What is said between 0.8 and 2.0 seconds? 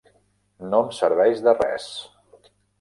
em serveix de res.